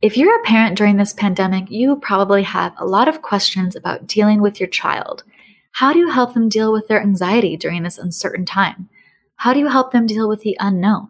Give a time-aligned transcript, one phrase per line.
[0.00, 4.06] If you're a parent during this pandemic, you probably have a lot of questions about
[4.06, 5.24] dealing with your child.
[5.72, 8.88] How do you help them deal with their anxiety during this uncertain time?
[9.34, 11.08] How do you help them deal with the unknown?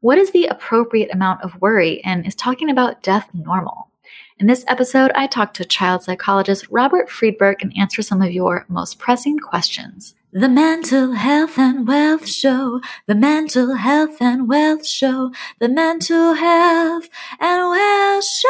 [0.00, 3.90] What is the appropriate amount of worry, and is talking about death normal?
[4.38, 8.64] In this episode, I talk to child psychologist Robert Friedberg and answer some of your
[8.66, 10.14] most pressing questions.
[10.34, 17.10] The Mental Health and Wealth Show, the Mental Health and Wealth Show, the Mental Health
[17.38, 18.48] and Wealth Show.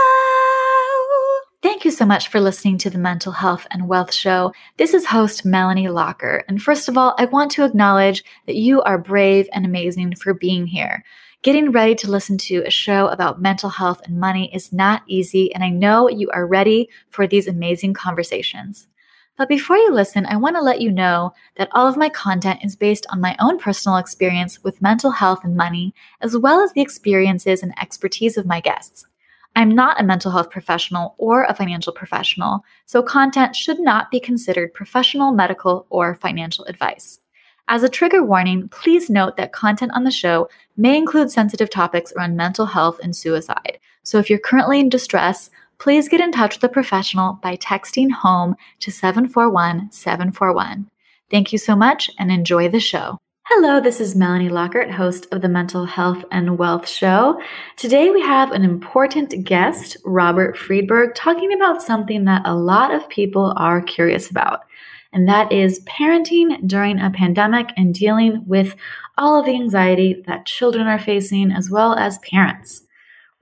[1.61, 4.53] Thank you so much for listening to the Mental Health and Wealth Show.
[4.77, 6.45] This is host Melanie Lockert.
[6.47, 10.35] And first of all, I want to acknowledge that you are brave and amazing for
[10.35, 11.05] being here.
[11.43, 15.53] Getting ready to listen to a show about mental health and money is not easy,
[15.53, 18.87] and I know you are ready for these amazing conversations.
[19.39, 22.61] But before you listen, I want to let you know that all of my content
[22.63, 26.73] is based on my own personal experience with mental health and money, as well as
[26.73, 29.07] the experiences and expertise of my guests.
[29.57, 34.21] I'm not a mental health professional or a financial professional, so content should not be
[34.21, 37.21] considered professional, medical, or financial advice.
[37.69, 42.13] As a trigger warning, please note that content on the show may include sensitive topics
[42.13, 43.79] around mental health and suicide.
[44.03, 45.49] So if you're currently in distress,
[45.83, 50.89] please get in touch with a professional by texting HOME to 741 741.
[51.29, 53.19] Thank you so much and enjoy the show.
[53.47, 57.43] Hello, this is Melanie Lockert, host of the Mental Health and Wealth Show.
[57.77, 63.09] Today we have an important guest, Robert Friedberg, talking about something that a lot of
[63.09, 64.61] people are curious about,
[65.13, 68.77] and that is parenting during a pandemic and dealing with
[69.19, 72.85] all of the anxiety that children are facing as well as parents.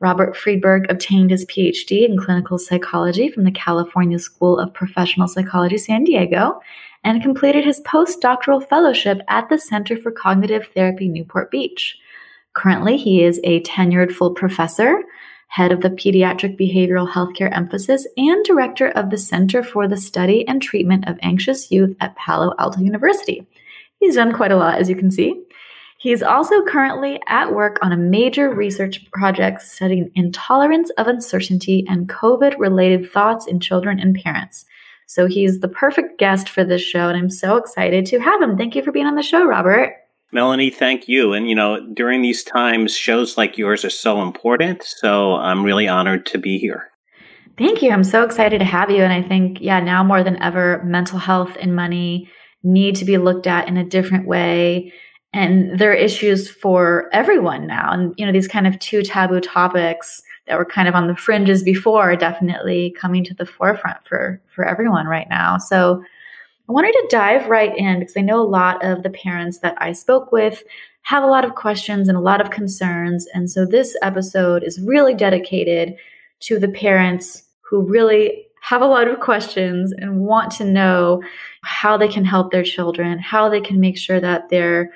[0.00, 5.76] Robert Friedberg obtained his PhD in clinical psychology from the California School of Professional Psychology,
[5.76, 6.60] San Diego,
[7.04, 11.98] and completed his postdoctoral fellowship at the Center for Cognitive Therapy, Newport Beach.
[12.54, 15.02] Currently, he is a tenured full professor,
[15.48, 20.48] head of the Pediatric Behavioral Healthcare Emphasis, and director of the Center for the Study
[20.48, 23.46] and Treatment of Anxious Youth at Palo Alto University.
[23.98, 25.42] He's done quite a lot, as you can see.
[26.00, 32.08] He's also currently at work on a major research project studying intolerance of uncertainty and
[32.08, 34.64] COVID related thoughts in children and parents.
[35.06, 38.56] So he's the perfect guest for this show, and I'm so excited to have him.
[38.56, 39.94] Thank you for being on the show, Robert.
[40.32, 41.34] Melanie, thank you.
[41.34, 44.82] And, you know, during these times, shows like yours are so important.
[44.82, 46.88] So I'm really honored to be here.
[47.58, 47.90] Thank you.
[47.90, 49.02] I'm so excited to have you.
[49.02, 52.30] And I think, yeah, now more than ever, mental health and money
[52.62, 54.94] need to be looked at in a different way
[55.32, 57.92] and there are issues for everyone now.
[57.92, 61.16] And you know these kind of two taboo topics that were kind of on the
[61.16, 65.58] fringes before are definitely coming to the forefront for for everyone right now.
[65.58, 66.02] So
[66.68, 69.74] i wanted to dive right in because i know a lot of the parents that
[69.78, 70.62] i spoke with
[71.02, 73.26] have a lot of questions and a lot of concerns.
[73.34, 75.96] And so this episode is really dedicated
[76.40, 81.22] to the parents who really have a lot of questions and want to know
[81.62, 84.92] how they can help their children how they can make sure that they're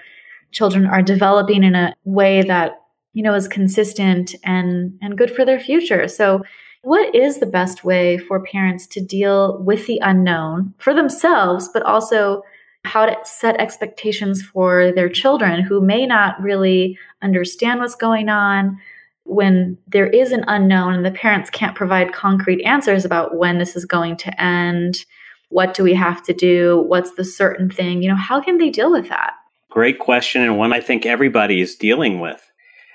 [0.54, 2.80] children are developing in a way that
[3.12, 6.08] you know is consistent and and good for their future.
[6.08, 6.42] So
[6.82, 11.82] what is the best way for parents to deal with the unknown for themselves but
[11.82, 12.42] also
[12.84, 18.78] how to set expectations for their children who may not really understand what's going on?
[19.26, 23.74] When there is an unknown and the parents can't provide concrete answers about when this
[23.74, 25.06] is going to end
[25.48, 28.70] what do we have to do what's the certain thing you know how can they
[28.70, 29.34] deal with that
[29.74, 32.40] Great question, and one I think everybody is dealing with.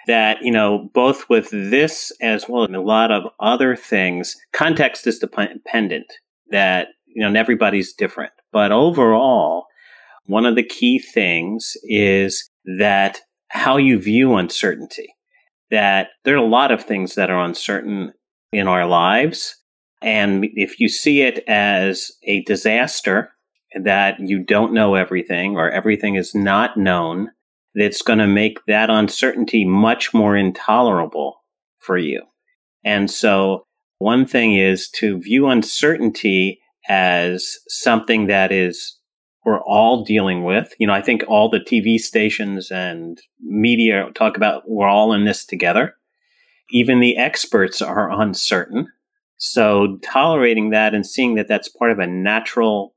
[0.07, 5.05] That, you know, both with this as well as a lot of other things, context
[5.05, 6.13] is dependent,
[6.51, 8.31] that, you know, and everybody's different.
[8.53, 9.65] But overall,
[10.25, 13.19] one of the key things is that
[13.49, 15.13] how you view uncertainty.
[15.71, 18.13] That there are a lot of things that are uncertain
[18.53, 19.53] in our lives.
[20.01, 23.33] And if you see it as a disaster,
[23.73, 27.31] that you don't know everything or everything is not known,
[27.75, 31.43] that's going to make that uncertainty much more intolerable
[31.77, 32.23] for you.
[32.83, 33.65] And so
[33.99, 38.97] one thing is to view uncertainty as something that is
[39.45, 40.73] we're all dealing with.
[40.79, 45.25] You know, I think all the TV stations and media talk about we're all in
[45.25, 45.95] this together.
[46.71, 48.87] Even the experts are uncertain.
[49.37, 52.93] So tolerating that and seeing that that's part of a natural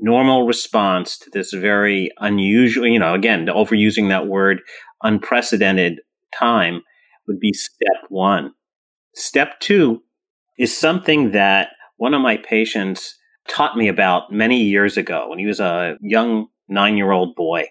[0.00, 4.60] normal response to this very unusual, you know, again, overusing that word,
[5.02, 6.00] unprecedented
[6.36, 6.82] time
[7.26, 8.52] would be step one.
[9.14, 10.02] Step two
[10.58, 13.16] is something that one of my patients
[13.48, 17.64] taught me about many years ago when he was a young nine year old boy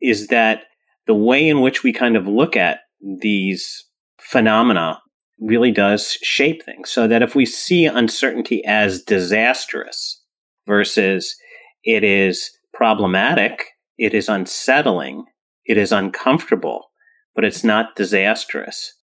[0.00, 0.64] is that
[1.06, 2.80] the way in which we kind of look at
[3.20, 3.84] these
[4.20, 5.00] phenomena
[5.40, 6.90] really does shape things.
[6.90, 10.21] So that if we see uncertainty as disastrous
[10.66, 11.36] versus
[11.84, 13.68] it is problematic,
[13.98, 15.24] it is unsettling,
[15.64, 16.90] it is uncomfortable,
[17.34, 18.94] but it's not disastrous.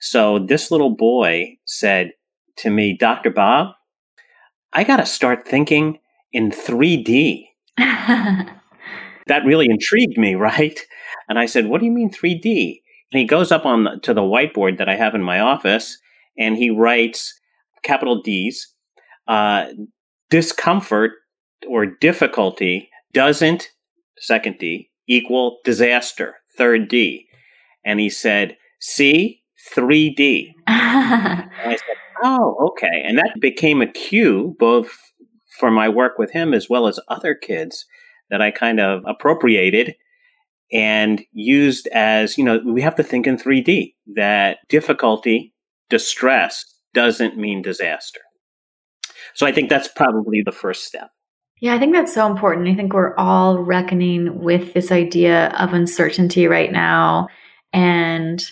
[0.00, 2.12] So this little boy said
[2.58, 3.30] to me, Dr.
[3.30, 3.68] Bob,
[4.72, 5.98] I got to start thinking
[6.32, 7.44] in 3D.
[7.78, 10.78] that really intrigued me, right?
[11.28, 12.80] And I said, What do you mean 3D?
[13.12, 15.98] And he goes up on the, to the whiteboard that I have in my office
[16.38, 17.38] and he writes
[17.82, 18.74] capital D's
[19.28, 19.66] uh,
[20.32, 21.12] discomfort
[21.68, 23.68] or difficulty doesn't,
[24.16, 27.26] second D, equal disaster, third D.
[27.84, 29.42] And he said, see,
[29.74, 30.52] 3D.
[30.66, 33.02] I said, oh, okay.
[33.04, 34.96] And that became a cue both
[35.60, 37.84] for my work with him as well as other kids
[38.30, 39.94] that I kind of appropriated
[40.72, 45.52] and used as, you know, we have to think in 3D that difficulty,
[45.90, 46.64] distress
[46.94, 48.20] doesn't mean disaster.
[49.34, 51.10] So I think that's probably the first step.
[51.60, 52.68] Yeah, I think that's so important.
[52.68, 57.28] I think we're all reckoning with this idea of uncertainty right now.
[57.72, 58.44] And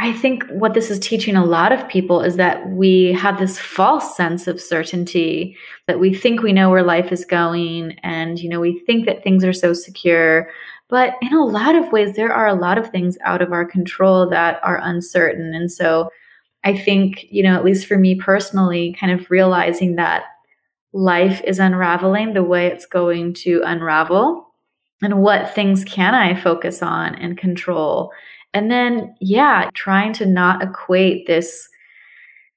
[0.00, 3.58] I think what this is teaching a lot of people is that we have this
[3.58, 5.56] false sense of certainty
[5.88, 9.24] that we think we know where life is going and you know we think that
[9.24, 10.48] things are so secure
[10.88, 13.64] but in a lot of ways there are a lot of things out of our
[13.64, 16.08] control that are uncertain and so
[16.68, 20.24] I think you know at least for me personally kind of realizing that
[20.92, 24.46] life is unraveling the way it's going to unravel
[25.02, 28.12] and what things can I focus on and control
[28.54, 31.68] and then, yeah, trying to not equate this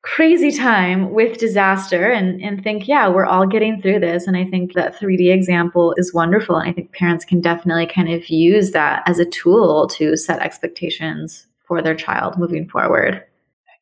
[0.04, 4.25] crazy time with disaster and, and think, yeah, we're all getting through this.
[4.25, 6.56] And I think that 3D example is wonderful.
[6.56, 10.42] And I think parents can definitely kind of use that as a tool to set
[10.42, 13.24] expectations for their child moving forward.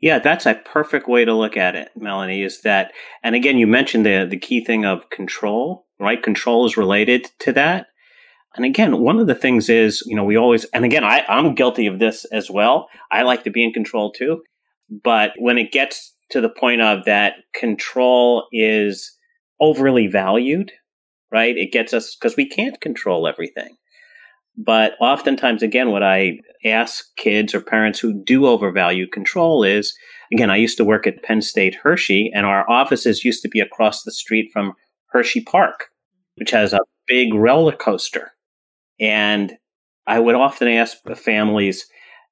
[0.01, 3.68] Yeah, that's a perfect way to look at it, Melanie, is that, and again, you
[3.68, 6.22] mentioned the, the key thing of control, right?
[6.24, 7.88] Control is related to that.
[8.56, 11.54] And again, one of the things is, you know, we always, and again, I, I'm
[11.54, 12.88] guilty of this as well.
[13.12, 14.42] I like to be in control too.
[15.04, 19.18] But when it gets to the point of that control is
[19.60, 20.72] overly valued,
[21.31, 21.56] right?
[21.56, 23.75] It gets us because we can't control everything.
[24.62, 29.94] But oftentimes, again, what I ask kids or parents who do overvalue control is
[30.34, 33.62] again, I used to work at Penn State Hershey, and our offices used to be
[33.62, 34.74] across the street from
[35.08, 35.86] Hershey Park,
[36.36, 38.34] which has a big roller coaster.
[39.00, 39.54] And
[40.06, 41.86] I would often ask families,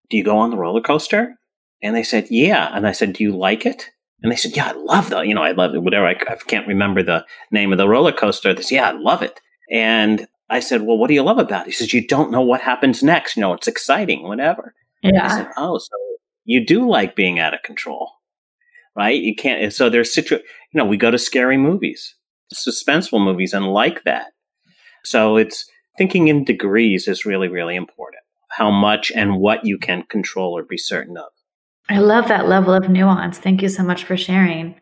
[0.09, 1.35] Do you go on the roller coaster?
[1.81, 2.69] And they said, Yeah.
[2.73, 3.89] And I said, Do you like it?
[4.21, 6.05] And they said, Yeah, I love the, you know, I love it, whatever.
[6.07, 8.53] I, I can't remember the name of the roller coaster.
[8.53, 9.39] They said, Yeah, I love it.
[9.71, 11.67] And I said, Well, what do you love about it?
[11.67, 13.35] He says, You don't know what happens next.
[13.35, 14.73] You know, it's exciting, whatever.
[15.01, 15.25] Yeah.
[15.25, 15.95] I said, Oh, so
[16.45, 18.11] you do like being out of control,
[18.95, 19.21] right?
[19.21, 19.73] You can't.
[19.73, 22.15] So there's situ, you know, we go to scary movies,
[22.53, 24.27] suspenseful movies, and like that.
[25.03, 28.23] So it's, thinking in degrees is really, really important.
[28.51, 31.25] How much and what you can control or be certain of.
[31.89, 33.39] I love that level of nuance.
[33.39, 34.79] Thank you so much for sharing.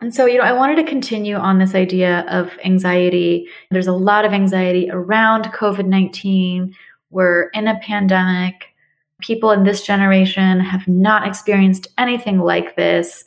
[0.00, 3.48] And so, you know, I wanted to continue on this idea of anxiety.
[3.70, 6.74] There's a lot of anxiety around COVID 19.
[7.10, 8.74] We're in a pandemic.
[9.20, 13.24] People in this generation have not experienced anything like this.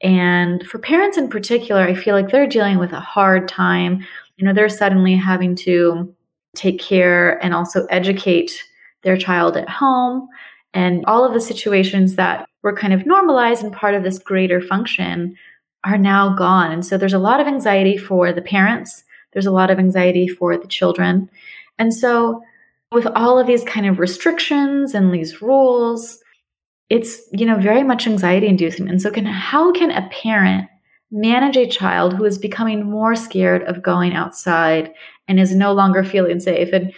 [0.00, 4.04] And for parents in particular, I feel like they're dealing with a hard time.
[4.36, 6.14] You know, they're suddenly having to
[6.54, 8.64] take care and also educate
[9.02, 10.28] their child at home
[10.72, 14.60] and all of the situations that were kind of normalized and part of this greater
[14.60, 15.36] function
[15.84, 16.72] are now gone.
[16.72, 20.28] And so there's a lot of anxiety for the parents, there's a lot of anxiety
[20.28, 21.28] for the children.
[21.78, 22.42] And so
[22.92, 26.20] with all of these kind of restrictions and these rules,
[26.88, 28.88] it's you know very much anxiety inducing.
[28.88, 30.68] And so can how can a parent
[31.10, 34.92] manage a child who is becoming more scared of going outside
[35.28, 36.72] and is no longer feeling safe.
[36.72, 36.92] And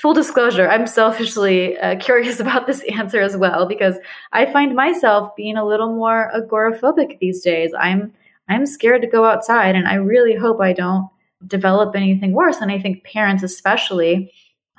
[0.00, 3.96] full disclosure, I'm selfishly uh, curious about this answer as well because
[4.32, 7.72] I find myself being a little more agoraphobic these days.
[7.78, 8.12] I'm
[8.46, 11.08] I'm scared to go outside and I really hope I don't
[11.46, 14.30] develop anything worse and I think parents especially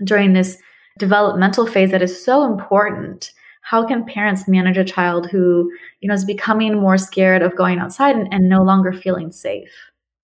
[0.04, 0.58] during this
[1.00, 3.32] developmental phase that is so important
[3.62, 7.80] how can parents manage a child who you know is becoming more scared of going
[7.80, 9.72] outside and, and no longer feeling safe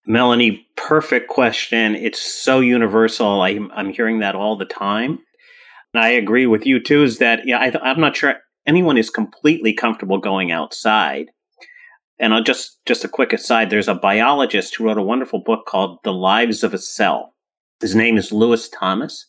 [0.06, 1.96] Melanie, perfect question.
[1.96, 3.42] It's so universal.
[3.42, 5.20] I, am I'm hearing that all the time.
[5.94, 9.10] And I agree with you too, is that, yeah, I, I'm not sure anyone is
[9.10, 11.28] completely comfortable going outside.
[12.20, 15.66] And I'll just, just a quick aside, there's a biologist who wrote a wonderful book
[15.66, 17.34] called The Lives of a Cell.
[17.80, 19.26] His name is Lewis Thomas.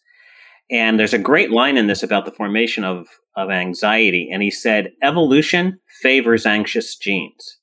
[0.71, 4.29] And there's a great line in this about the formation of, of anxiety.
[4.33, 7.59] And he said, evolution favors anxious genes.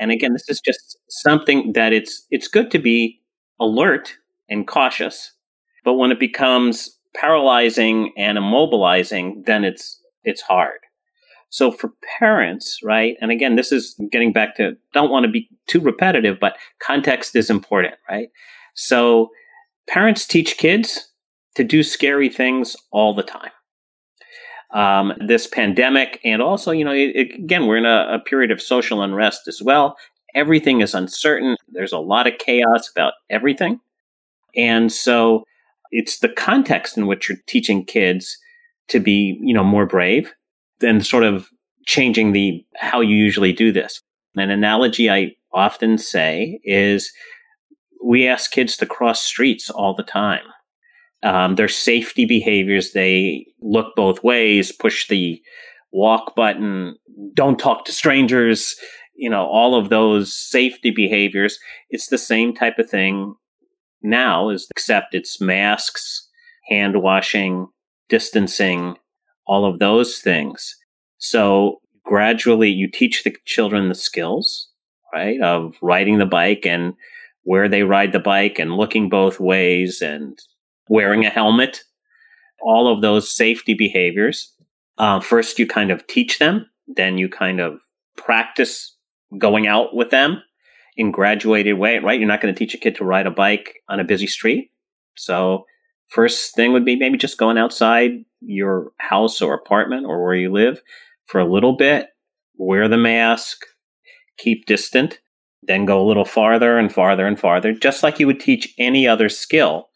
[0.00, 3.20] And again, this is just something that it's, it's good to be
[3.60, 4.14] alert
[4.48, 5.32] and cautious.
[5.84, 10.78] But when it becomes paralyzing and immobilizing, then it's, it's hard.
[11.50, 13.16] So for parents, right?
[13.20, 17.36] And again, this is getting back to, don't want to be too repetitive, but context
[17.36, 18.28] is important, right?
[18.74, 19.30] So
[19.88, 21.08] parents teach kids
[21.56, 23.50] to do scary things all the time.
[24.72, 28.62] Um, this pandemic, and also, you know, it, again, we're in a, a period of
[28.62, 29.96] social unrest as well.
[30.32, 31.56] Everything is uncertain.
[31.68, 33.80] There's a lot of chaos about everything.
[34.54, 35.44] And so
[35.90, 38.38] it's the context in which you're teaching kids
[38.88, 40.32] to be, you know, more brave
[40.78, 41.48] than sort of
[41.86, 44.00] changing the how you usually do this.
[44.36, 47.12] An analogy I often say is
[48.04, 50.44] we ask kids to cross streets all the time.
[51.22, 55.42] Um, their safety behaviors, they look both ways, push the
[55.92, 56.96] walk button,
[57.34, 58.74] don't talk to strangers,
[59.14, 61.58] you know, all of those safety behaviors.
[61.90, 63.34] It's the same type of thing
[64.02, 66.28] now, is except it's masks,
[66.70, 67.68] hand washing,
[68.08, 68.96] distancing,
[69.46, 70.74] all of those things.
[71.18, 74.70] So gradually you teach the children the skills,
[75.12, 76.94] right, of riding the bike and
[77.42, 80.38] where they ride the bike and looking both ways and
[80.90, 81.84] wearing a helmet,
[82.60, 84.52] all of those safety behaviors.
[84.98, 87.80] Uh, first, you kind of teach them, then you kind of
[88.16, 88.96] practice
[89.38, 90.42] going out with them
[90.96, 92.18] in graduated way, right?
[92.18, 94.72] You're not going to teach a kid to ride a bike on a busy street.
[95.16, 95.64] So,
[96.08, 100.52] first thing would be maybe just going outside your house or apartment or where you
[100.52, 100.82] live
[101.26, 102.08] for a little bit,
[102.56, 103.64] wear the mask,
[104.38, 105.20] keep distant,
[105.62, 109.06] then go a little farther and farther and farther, just like you would teach any
[109.06, 109.89] other skill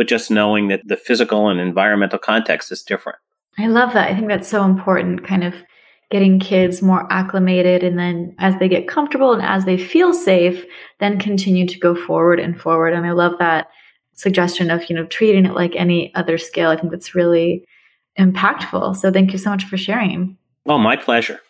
[0.00, 3.18] but just knowing that the physical and environmental context is different.
[3.58, 4.10] I love that.
[4.10, 5.54] I think that's so important, kind of
[6.10, 7.84] getting kids more acclimated.
[7.84, 10.64] And then as they get comfortable and as they feel safe,
[11.00, 12.94] then continue to go forward and forward.
[12.94, 13.68] And I love that
[14.14, 16.70] suggestion of, you know, treating it like any other skill.
[16.70, 17.66] I think that's really
[18.18, 18.96] impactful.
[18.96, 20.34] So thank you so much for sharing.
[20.64, 21.40] Oh, my pleasure.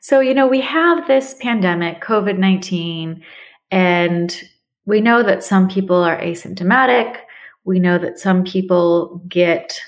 [0.00, 3.22] So, you know, we have this pandemic, COVID 19,
[3.70, 4.42] and
[4.84, 7.20] we know that some people are asymptomatic.
[7.68, 9.78] We know that some people get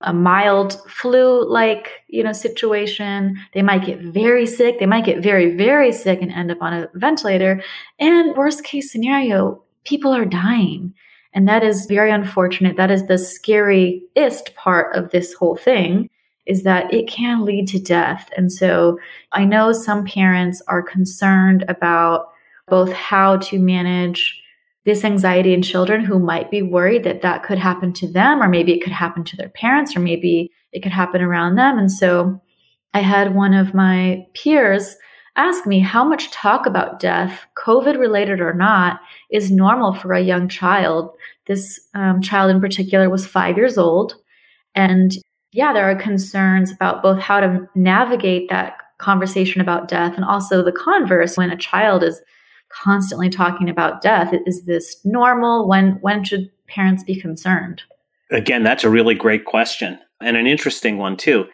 [0.00, 3.38] a mild flu like, you know, situation.
[3.54, 4.80] They might get very sick.
[4.80, 7.62] They might get very, very sick and end up on a ventilator.
[8.00, 10.94] And worst case scenario, people are dying.
[11.32, 12.76] And that is very unfortunate.
[12.76, 16.10] That is the scariest part of this whole thing
[16.44, 18.28] is that it can lead to death.
[18.36, 18.98] And so
[19.30, 22.32] I know some parents are concerned about
[22.66, 24.41] both how to manage
[24.84, 28.48] this anxiety in children who might be worried that that could happen to them, or
[28.48, 31.78] maybe it could happen to their parents, or maybe it could happen around them.
[31.78, 32.40] And so
[32.94, 34.96] I had one of my peers
[35.36, 40.20] ask me how much talk about death, COVID related or not, is normal for a
[40.20, 41.10] young child.
[41.46, 44.14] This um, child in particular was five years old.
[44.74, 45.12] And
[45.52, 50.62] yeah, there are concerns about both how to navigate that conversation about death and also
[50.62, 52.20] the converse when a child is
[52.72, 54.34] constantly talking about death.
[54.46, 55.68] Is this normal?
[55.68, 57.82] When when should parents be concerned?
[58.30, 61.46] Again, that's a really great question and an interesting one too.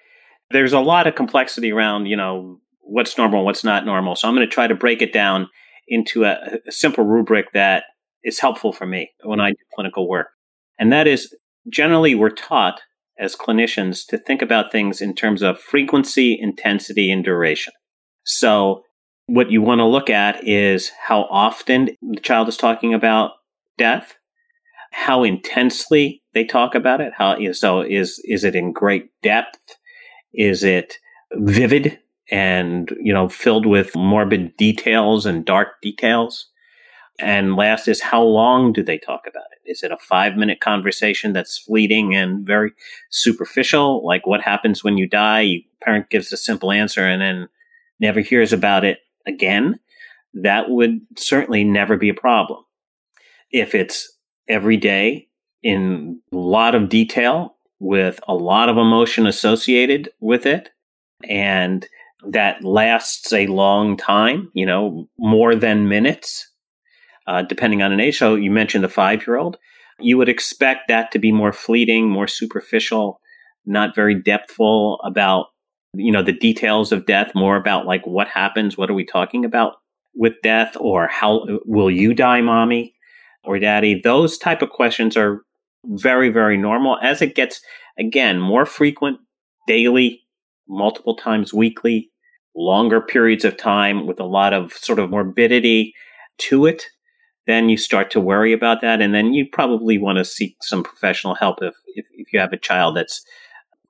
[0.50, 4.16] There's a lot of complexity around, you know, what's normal, what's not normal.
[4.16, 5.48] So I'm going to try to break it down
[5.88, 7.84] into a, a simple rubric that
[8.24, 10.28] is helpful for me when I do clinical work.
[10.78, 11.34] And that is
[11.68, 12.80] generally we're taught
[13.18, 17.72] as clinicians to think about things in terms of frequency, intensity, and duration.
[18.24, 18.84] So
[19.28, 23.32] what you want to look at is how often the child is talking about
[23.76, 24.16] death,
[24.90, 27.12] how intensely they talk about it.
[27.16, 29.76] How so is is it in great depth?
[30.32, 30.96] Is it
[31.34, 31.98] vivid
[32.30, 36.48] and you know filled with morbid details and dark details?
[37.18, 39.70] And last is how long do they talk about it?
[39.70, 42.70] Is it a five minute conversation that's fleeting and very
[43.10, 44.06] superficial?
[44.06, 45.64] Like what happens when you die?
[45.82, 47.48] Parent gives a simple answer and then
[48.00, 49.78] never hears about it again,
[50.34, 52.64] that would certainly never be a problem.
[53.50, 54.16] If it's
[54.48, 55.28] every day
[55.62, 60.70] in a lot of detail with a lot of emotion associated with it,
[61.28, 61.86] and
[62.26, 66.50] that lasts a long time, you know, more than minutes,
[67.26, 68.18] uh, depending on an age.
[68.18, 69.56] So you mentioned the five year old.
[70.00, 73.20] You would expect that to be more fleeting, more superficial,
[73.66, 75.46] not very depthful about
[75.98, 79.44] you know, the details of death, more about like what happens, what are we talking
[79.44, 79.74] about
[80.14, 82.94] with death, or how will you die, mommy
[83.44, 84.00] or daddy?
[84.02, 85.42] Those type of questions are
[85.84, 86.98] very, very normal.
[87.02, 87.60] As it gets,
[87.98, 89.18] again, more frequent,
[89.66, 90.22] daily,
[90.68, 92.10] multiple times weekly,
[92.54, 95.94] longer periods of time with a lot of sort of morbidity
[96.38, 96.86] to it,
[97.46, 99.00] then you start to worry about that.
[99.00, 102.52] And then you probably want to seek some professional help if, if, if you have
[102.52, 103.24] a child that's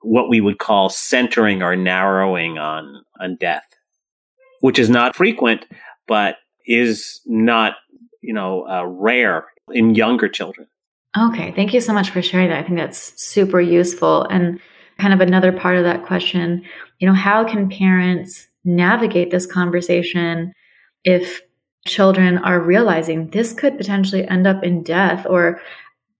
[0.01, 3.65] what we would call centering or narrowing on, on death,
[4.61, 5.65] which is not frequent,
[6.07, 7.75] but is not,
[8.21, 10.67] you know, uh, rare in younger children.
[11.17, 11.51] Okay.
[11.53, 12.59] Thank you so much for sharing that.
[12.59, 14.23] I think that's super useful.
[14.25, 14.59] And
[14.99, 16.63] kind of another part of that question,
[16.99, 20.53] you know, how can parents navigate this conversation
[21.03, 21.41] if
[21.87, 25.25] children are realizing this could potentially end up in death?
[25.27, 25.61] Or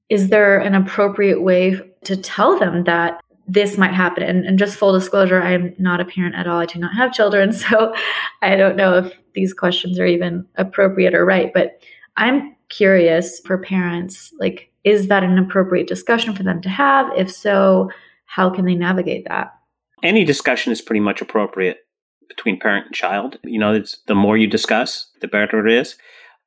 [0.09, 4.23] is there an appropriate way to tell them that this might happen?
[4.23, 6.59] And, and just full disclosure, I am not a parent at all.
[6.59, 7.51] I do not have children.
[7.59, 7.93] So
[8.41, 11.51] I don't know if these questions are even appropriate or right.
[11.53, 11.81] But
[12.15, 17.11] I'm curious for parents like, is that an appropriate discussion for them to have?
[17.17, 17.89] If so,
[18.25, 19.53] how can they navigate that?
[20.01, 21.79] Any discussion is pretty much appropriate
[22.27, 23.39] between parent and child.
[23.43, 25.97] You know, it's the more you discuss, the better it is.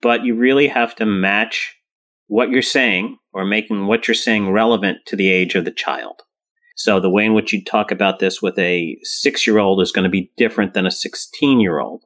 [0.01, 1.77] But you really have to match
[2.29, 6.23] what you're saying or making what you're saying relevant to the age of the child.
[6.77, 9.93] So the way in which you talk about this with a six year old is
[9.93, 12.05] going to be different than a 16 year old.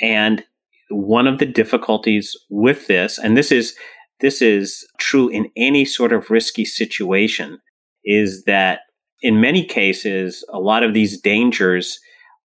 [0.00, 0.44] And
[0.90, 3.74] one of the difficulties with this, and this is,
[4.20, 7.58] this is true in any sort of risky situation,
[8.04, 8.80] is that
[9.22, 11.98] in many cases, a lot of these dangers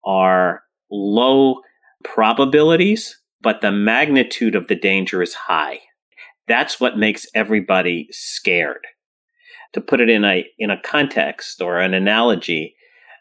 [0.04, 1.56] are low
[2.04, 5.80] probabilities, but the magnitude of the danger is high.
[6.46, 8.86] That's what makes everybody scared.
[9.74, 12.74] To put it in a, in a context or an analogy,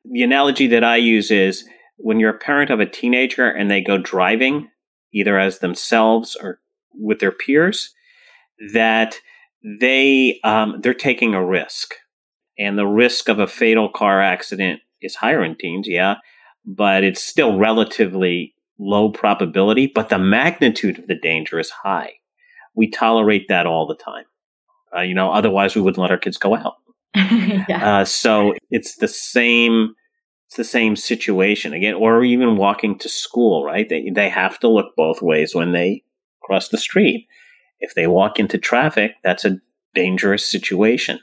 [0.10, 3.82] the analogy that I use is when you're a parent of a teenager and they
[3.82, 4.70] go driving,
[5.13, 6.60] either as themselves or
[6.94, 7.94] with their peers,
[8.74, 9.20] that
[9.63, 11.96] they um, they're taking a risk,
[12.58, 16.16] and the risk of a fatal car accident is higher in teens, yeah,
[16.66, 22.13] but it's still relatively low probability, but the magnitude of the danger is high.
[22.75, 24.25] We tolerate that all the time.
[24.95, 26.75] Uh, you know, otherwise we wouldn't let our kids go out.
[27.15, 28.00] yeah.
[28.00, 29.93] uh, so it's the same.
[30.47, 33.87] It's the same situation again, or even walking to school, right?
[33.87, 36.03] They they have to look both ways when they
[36.41, 37.27] cross the street.
[37.79, 39.59] If they walk into traffic, that's a
[39.93, 41.19] dangerous situation.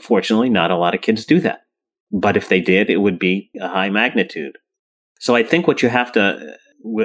[0.00, 1.60] Fortunately, not a lot of kids do that.
[2.10, 4.58] But if they did, it would be a high magnitude.
[5.18, 6.56] So I think what you have to,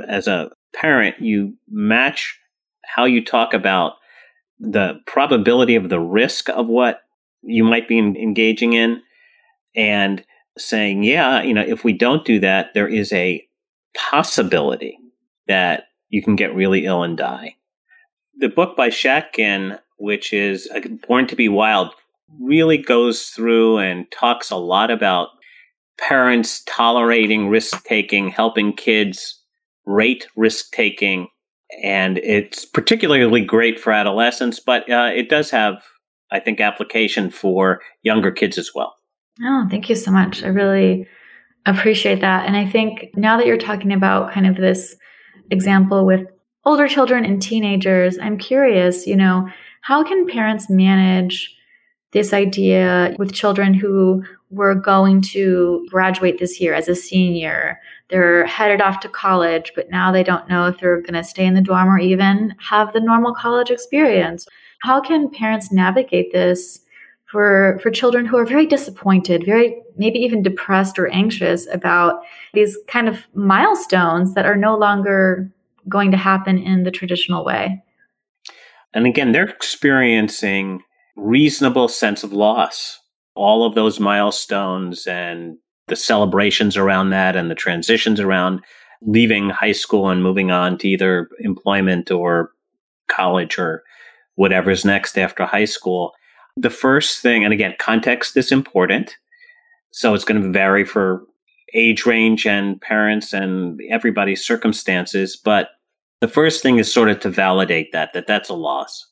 [0.07, 2.37] as a parent, you match
[2.83, 3.93] how you talk about
[4.62, 7.02] the probability of the risk of what
[7.41, 9.02] you might be engaging in
[9.76, 10.24] and
[10.58, 13.45] saying, yeah, you know, if we don't do that, there is a
[13.95, 14.97] possibility
[15.47, 17.56] that you can get really ill and die.
[18.38, 21.93] The book by Shatkin, which is uh, Born to be Wild,
[22.39, 25.30] really goes through and talks a lot about
[25.97, 29.41] parents tolerating risk taking, helping kids
[29.86, 31.28] rate risk taking.
[31.84, 35.84] And it's particularly great for adolescents, but uh, it does have,
[36.31, 38.95] I think, application for younger kids as well.
[39.43, 40.43] Oh, thank you so much.
[40.43, 41.07] I really
[41.65, 42.45] appreciate that.
[42.45, 44.95] And I think now that you're talking about kind of this
[45.49, 46.27] example with
[46.65, 49.47] older children and teenagers, I'm curious, you know,
[49.81, 51.55] how can parents manage
[52.12, 57.79] this idea with children who were going to graduate this year as a senior.
[58.09, 61.45] They're headed off to college, but now they don't know if they're going to stay
[61.45, 64.45] in the dorm or even have the normal college experience.
[64.83, 66.81] How can parents navigate this
[67.25, 72.21] for, for children who are very disappointed, very maybe even depressed or anxious about
[72.53, 75.49] these kind of milestones that are no longer
[75.87, 77.81] going to happen in the traditional way?
[78.93, 80.83] And again, they're experiencing
[81.15, 83.00] reasonable sense of loss.
[83.36, 88.62] All of those milestones and the celebrations around that and the transitions around
[89.02, 92.52] leaving high school and moving on to either employment or
[93.10, 93.84] college or
[94.36, 96.13] whatever's next after high school.
[96.56, 99.15] The first thing, and again, context is important.
[99.91, 101.24] So it's going to vary for
[101.74, 105.38] age range and parents and everybody's circumstances.
[105.38, 105.70] But
[106.22, 109.08] the first thing is sort of to validate that, that that's a loss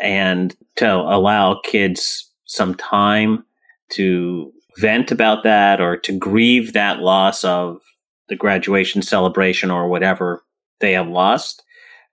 [0.00, 3.44] and to allow kids some time
[3.88, 7.80] to vent about that or to grieve that loss of
[8.28, 10.44] the graduation celebration or whatever
[10.80, 11.62] they have lost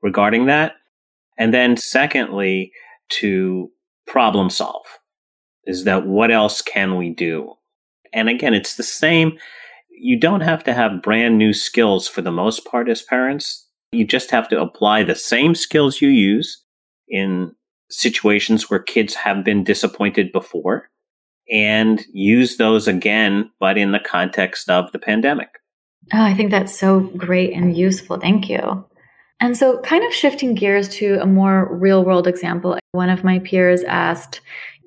[0.02, 0.76] regarding that.
[1.38, 2.72] And then secondly,
[3.10, 3.70] to
[4.08, 4.86] problem solve
[5.66, 7.54] is that what else can we do?
[8.14, 9.38] And again, it's the same.
[9.90, 13.68] You don't have to have brand new skills for the most part as parents.
[13.92, 16.64] You just have to apply the same skills you use
[17.10, 17.56] in
[17.90, 20.90] situations where kids have been disappointed before
[21.52, 25.50] and use those again, but in the context of the pandemic.
[26.14, 28.20] Oh, I think that's so great and useful.
[28.20, 28.86] Thank you.
[29.40, 33.40] And so, kind of shifting gears to a more real world example, one of my
[33.40, 34.42] peers asked,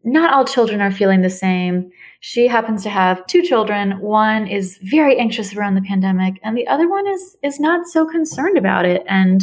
[0.05, 1.91] Not all children are feeling the same.
[2.21, 3.99] She happens to have two children.
[4.01, 8.07] One is very anxious around the pandemic, and the other one is, is not so
[8.07, 9.03] concerned about it.
[9.09, 9.43] And,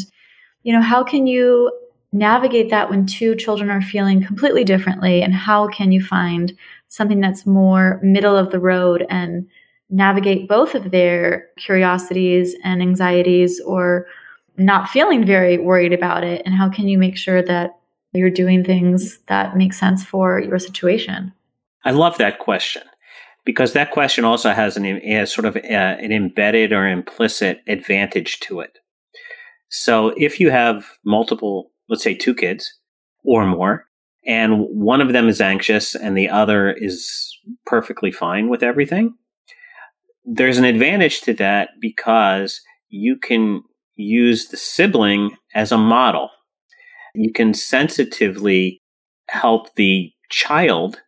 [0.63, 1.71] you know, how can you
[2.11, 5.21] navigate that when two children are feeling completely differently?
[5.21, 9.47] And how can you find something that's more middle of the road and
[9.89, 14.07] navigate both of their curiosities and anxieties or
[14.57, 16.41] not feeling very worried about it?
[16.45, 17.79] And how can you make sure that
[18.13, 21.31] you're doing things that make sense for your situation?
[21.85, 22.83] I love that question
[23.45, 28.39] because that question also has an has sort of a, an embedded or implicit advantage
[28.41, 28.79] to it.
[29.69, 32.71] So if you have multiple, let's say two kids
[33.23, 33.85] or more,
[34.25, 39.15] and one of them is anxious and the other is perfectly fine with everything,
[40.25, 43.63] there's an advantage to that because you can
[43.95, 46.29] use the sibling as a model.
[47.15, 48.81] You can sensitively
[49.27, 51.01] help the child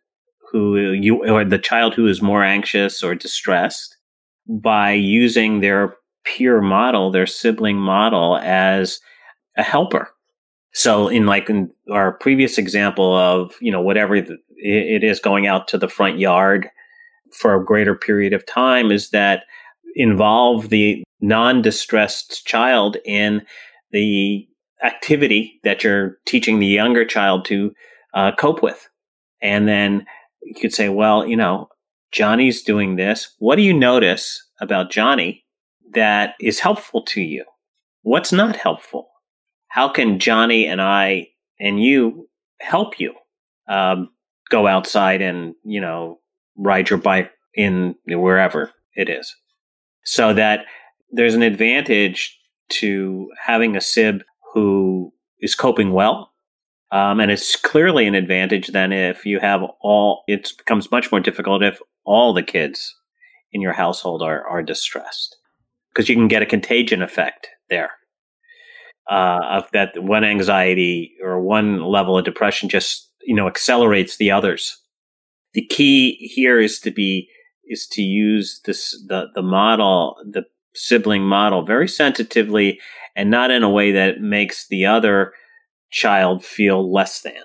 [0.50, 3.96] who you or the child who is more anxious or distressed
[4.46, 9.00] by using their peer model, their sibling model as
[9.56, 10.10] a helper.
[10.72, 15.68] So in like in our previous example of, you know, whatever it is going out
[15.68, 16.68] to the front yard
[17.32, 19.44] for a greater period of time is that
[19.94, 23.42] involve the non-distressed child in
[23.90, 24.48] the
[24.82, 27.72] activity that you're teaching the younger child to
[28.14, 28.88] uh, cope with.
[29.40, 30.06] And then
[30.42, 31.68] you could say, well, you know,
[32.10, 33.34] Johnny's doing this.
[33.38, 35.44] What do you notice about Johnny
[35.92, 37.44] that is helpful to you?
[38.02, 39.08] What's not helpful?
[39.72, 42.28] How can Johnny and I and you
[42.60, 43.14] help you
[43.68, 44.10] um,
[44.50, 46.18] go outside and, you know,
[46.56, 49.34] ride your bike in wherever it is?
[50.04, 50.66] So that
[51.10, 52.38] there's an advantage
[52.70, 56.32] to having a sib who is coping well
[56.92, 61.20] um, and it's clearly an advantage than if you have all, it becomes much more
[61.20, 62.94] difficult if all the kids
[63.50, 65.38] in your household are, are distressed
[65.90, 67.92] because you can get a contagion effect there.
[69.12, 74.30] Uh, of that one anxiety or one level of depression just, you know, accelerates the
[74.30, 74.78] others.
[75.52, 77.28] The key here is to be,
[77.66, 80.44] is to use this, the, the model, the
[80.74, 82.80] sibling model very sensitively
[83.14, 85.34] and not in a way that makes the other
[85.90, 87.44] child feel less than.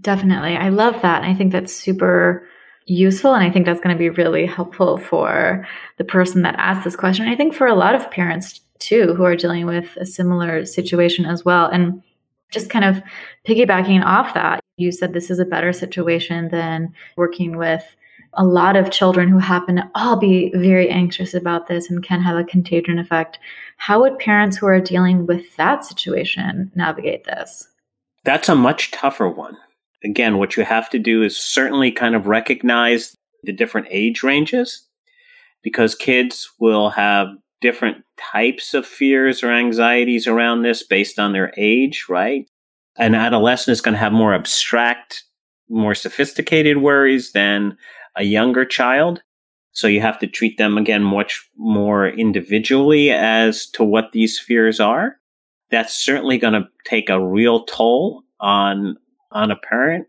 [0.00, 0.56] Definitely.
[0.56, 1.24] I love that.
[1.24, 2.48] I think that's super
[2.86, 3.34] useful.
[3.34, 6.96] And I think that's going to be really helpful for the person that asked this
[6.96, 7.28] question.
[7.28, 11.24] I think for a lot of parents too, who are dealing with a similar situation
[11.24, 11.66] as well.
[11.66, 12.02] And
[12.50, 13.02] just kind of
[13.46, 17.84] piggybacking off that, you said this is a better situation than working with
[18.34, 22.20] a lot of children who happen to all be very anxious about this and can
[22.20, 23.38] have a contagion effect.
[23.76, 27.68] How would parents who are dealing with that situation navigate this?
[28.24, 29.56] That's a much tougher one.
[30.04, 34.86] Again, what you have to do is certainly kind of recognize the different age ranges
[35.62, 37.28] because kids will have
[37.62, 42.46] different types of fears or anxieties around this based on their age, right?
[42.98, 45.24] An adolescent is going to have more abstract,
[45.70, 47.78] more sophisticated worries than
[48.16, 49.22] a younger child.
[49.70, 54.78] So you have to treat them again much more individually as to what these fears
[54.78, 55.16] are
[55.72, 58.96] that's certainly going to take a real toll on
[59.32, 60.06] on a parent.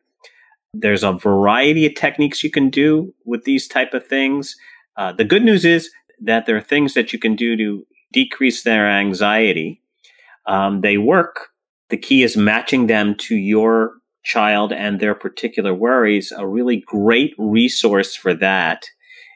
[0.73, 4.55] There's a variety of techniques you can do with these type of things.
[4.97, 5.89] Uh, the good news is
[6.23, 9.81] that there are things that you can do to decrease their anxiety.
[10.45, 11.49] Um, they work.
[11.89, 16.31] The key is matching them to your child and their particular worries.
[16.31, 18.85] A really great resource for that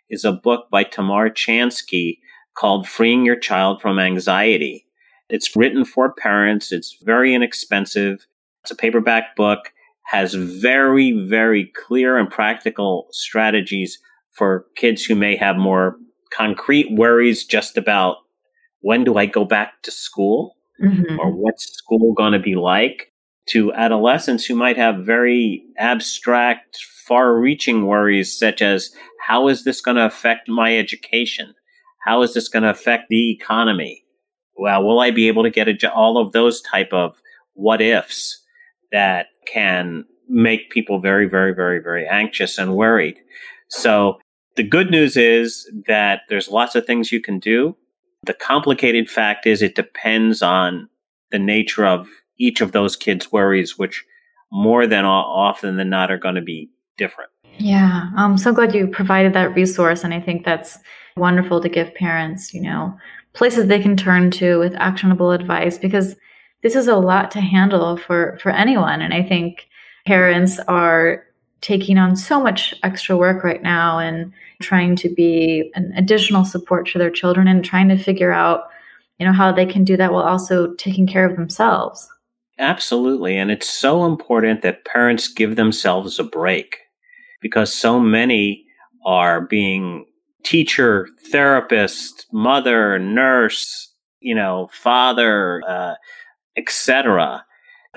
[0.10, 2.20] is a book by Tamar Chansky
[2.58, 4.86] called Freeing Your Child from Anxiety.
[5.30, 6.72] It's written for parents.
[6.72, 8.26] It's very inexpensive.
[8.64, 9.74] It's a paperback book,
[10.06, 14.00] has very, very clear and practical strategies
[14.32, 15.98] for kids who may have more
[16.32, 18.18] concrete worries just about
[18.82, 21.20] when do I go back to school mm-hmm.
[21.20, 23.12] or what's school going to be like
[23.50, 28.92] to adolescents who might have very abstract, far reaching worries such as
[29.26, 31.54] how is this going to affect my education?
[32.06, 34.04] How is this going to affect the economy?
[34.58, 35.94] well, will I be able to get a job?
[35.96, 37.22] All of those type of
[37.54, 38.44] what ifs
[38.92, 43.18] that can make people very, very, very, very anxious and worried.
[43.70, 44.20] So
[44.58, 47.78] the good news is that there's lots of things you can do.
[48.24, 50.90] The complicated fact is it depends on
[51.32, 54.04] the nature of each of those kids' worries, which
[54.52, 57.30] more than often than not are going to be different.
[57.60, 60.04] Yeah, I'm so glad you provided that resource.
[60.04, 60.78] And I think that's
[61.16, 62.96] wonderful to give parents, you know,
[63.34, 66.16] places they can turn to with actionable advice because
[66.64, 69.02] this is a lot to handle for, for anyone.
[69.02, 69.68] And I think
[70.06, 71.24] parents are
[71.62, 76.88] taking on so much extra work right now and trying to be an additional support
[76.88, 78.66] to their children and trying to figure out,
[79.20, 82.08] you know, how they can do that while also taking care of themselves.
[82.60, 83.38] Absolutely.
[83.38, 86.78] And it's so important that parents give themselves a break
[87.42, 88.66] because so many
[89.06, 90.06] are being
[90.44, 95.96] teacher, therapist, mother, nurse, you know, father, uh,
[96.56, 97.46] etc.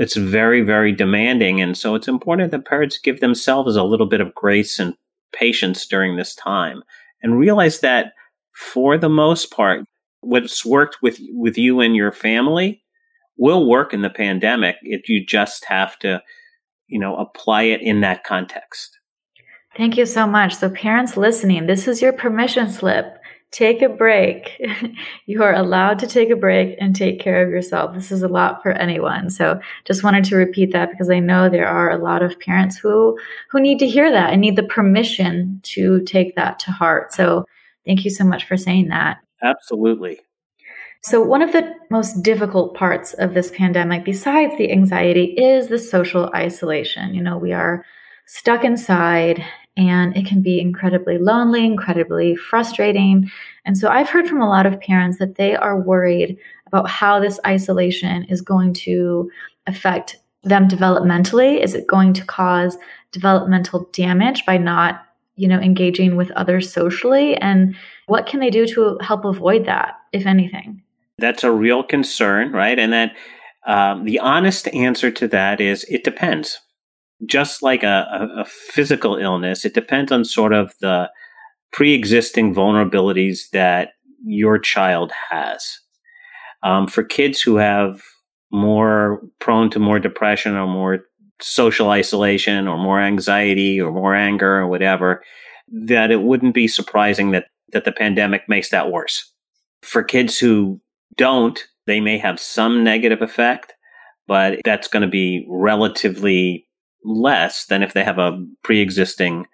[0.00, 1.60] It's very, very demanding.
[1.60, 4.94] And so it's important that parents give themselves a little bit of grace and
[5.30, 6.82] patience during this time
[7.22, 8.14] and realize that
[8.54, 9.84] for the most part,
[10.22, 12.82] what's worked with, with you and your family
[13.36, 16.22] will work in the pandemic if you just have to,
[16.86, 18.98] you know, apply it in that context.
[19.76, 20.56] Thank you so much.
[20.56, 23.19] So, parents listening, this is your permission slip.
[23.50, 24.60] Take a break.
[25.26, 27.94] you are allowed to take a break and take care of yourself.
[27.94, 29.28] This is a lot for anyone.
[29.28, 32.78] So, just wanted to repeat that because I know there are a lot of parents
[32.78, 33.18] who
[33.50, 37.12] who need to hear that and need the permission to take that to heart.
[37.12, 37.44] So,
[37.84, 39.18] thank you so much for saying that.
[39.42, 40.20] Absolutely.
[41.02, 45.78] So, one of the most difficult parts of this pandemic, besides the anxiety, is the
[45.78, 47.14] social isolation.
[47.14, 47.84] You know, we are
[48.26, 49.44] stuck inside
[49.80, 53.30] and it can be incredibly lonely, incredibly frustrating.
[53.64, 57.18] And so I've heard from a lot of parents that they are worried about how
[57.18, 59.30] this isolation is going to
[59.66, 61.62] affect them developmentally.
[61.62, 62.76] Is it going to cause
[63.12, 65.02] developmental damage by not,
[65.36, 67.36] you know, engaging with others socially?
[67.36, 67.74] And
[68.06, 70.82] what can they do to help avoid that, if anything?
[71.18, 72.78] That's a real concern, right?
[72.78, 73.10] And then
[73.66, 76.60] um, the honest answer to that is it depends
[77.26, 78.06] just like a,
[78.36, 81.10] a, a physical illness, it depends on sort of the
[81.72, 83.90] pre-existing vulnerabilities that
[84.24, 85.78] your child has.
[86.62, 88.02] Um, for kids who have
[88.50, 91.00] more prone to more depression or more
[91.40, 95.22] social isolation or more anxiety or more anger or whatever,
[95.72, 99.32] that it wouldn't be surprising that, that the pandemic makes that worse.
[99.82, 100.80] For kids who
[101.16, 103.72] don't, they may have some negative effect,
[104.26, 106.66] but that's going to be relatively
[107.04, 109.46] less than if they have a pre existing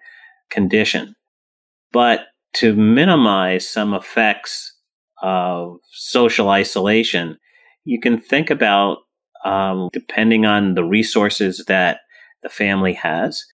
[0.50, 1.14] condition.
[1.92, 2.20] But
[2.54, 4.74] to minimize some effects
[5.22, 7.38] of social isolation,
[7.84, 8.98] you can think about,
[9.44, 12.00] um, depending on the resources that
[12.42, 13.44] the family has,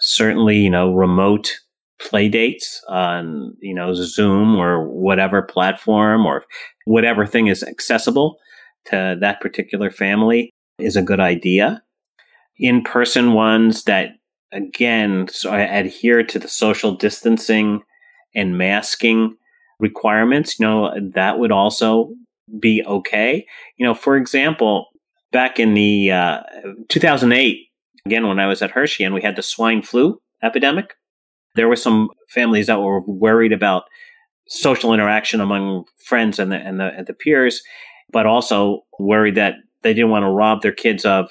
[0.00, 1.52] certainly, you know, remote
[2.00, 6.44] play dates on, you know, Zoom or whatever platform or
[6.84, 8.38] whatever thing is accessible
[8.86, 11.82] to that particular family is a good idea
[12.58, 14.10] in person ones that
[14.52, 17.82] again so I adhere to the social distancing
[18.34, 19.36] and masking
[19.78, 22.12] requirements you know that would also
[22.60, 23.46] be okay.
[23.76, 24.88] You know for example
[25.32, 26.40] back in the uh,
[26.88, 27.58] 2008
[28.06, 30.94] again when i was at hershey and we had the swine flu epidemic
[31.54, 33.84] there were some families that were worried about
[34.48, 37.62] social interaction among friends and the and the, and the peers
[38.10, 41.30] but also worried that they didn't want to rob their kids of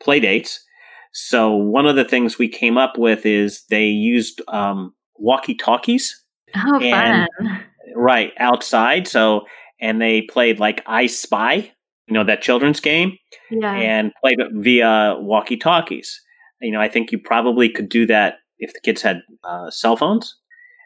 [0.00, 0.64] play dates.
[1.12, 6.22] So one of the things we came up with is they used um, walkie talkies.
[6.56, 7.64] Oh, and, fun!
[7.96, 9.08] Right outside.
[9.08, 9.42] So
[9.80, 11.72] and they played like I Spy,
[12.06, 13.16] you know that children's game,
[13.50, 13.72] yeah.
[13.72, 16.20] and played it via walkie talkies.
[16.60, 19.96] You know, I think you probably could do that if the kids had uh, cell
[19.96, 20.36] phones,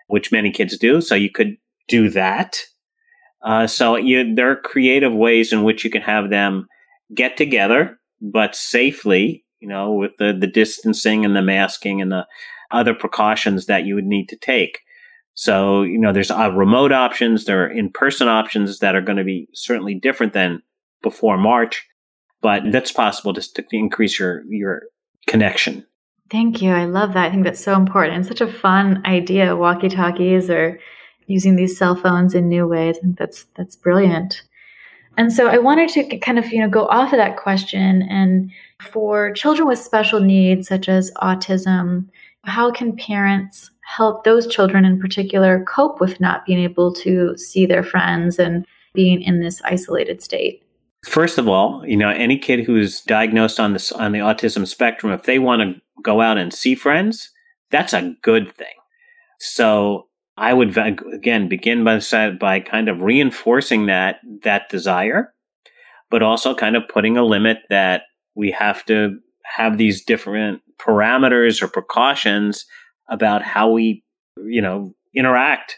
[0.06, 1.00] which many kids do.
[1.00, 1.56] So you could
[1.88, 2.58] do that.
[3.44, 6.66] Uh, so you, there are creative ways in which you can have them
[7.14, 7.98] get together
[8.32, 12.26] but safely, you know, with the, the distancing and the masking and the
[12.70, 14.80] other precautions that you would need to take.
[15.34, 19.18] So, you know, there's uh, remote options, there are in person options that are going
[19.18, 20.62] to be certainly different than
[21.02, 21.86] before March,
[22.40, 24.82] but that's possible just to increase your, your
[25.26, 25.84] connection.
[26.30, 26.70] Thank you.
[26.70, 27.26] I love that.
[27.26, 29.56] I think that's so important and such a fun idea.
[29.56, 30.80] Walkie talkies or
[31.26, 32.96] using these cell phones in new ways.
[32.98, 34.42] I think that's that's brilliant.
[35.16, 38.50] And so I wanted to kind of, you know, go off of that question and
[38.82, 42.08] for children with special needs such as autism,
[42.44, 47.66] how can parents help those children in particular cope with not being able to see
[47.66, 50.62] their friends and being in this isolated state?
[51.04, 55.12] First of all, you know, any kid who's diagnosed on this on the autism spectrum,
[55.12, 57.30] if they want to go out and see friends,
[57.70, 58.74] that's a good thing.
[59.38, 62.00] So I would again begin by
[62.40, 65.32] by kind of reinforcing that that desire,
[66.10, 68.02] but also kind of putting a limit that
[68.34, 72.66] we have to have these different parameters or precautions
[73.08, 74.02] about how we,
[74.44, 75.76] you know, interact,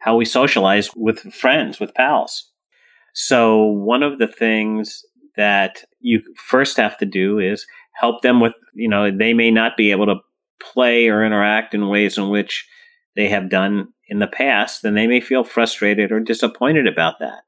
[0.00, 2.50] how we socialize with friends, with pals.
[3.14, 5.02] So one of the things
[5.36, 9.76] that you first have to do is help them with, you know, they may not
[9.76, 10.16] be able to
[10.60, 12.68] play or interact in ways in which
[13.16, 17.42] they have done in the past, then they may feel frustrated or disappointed about that.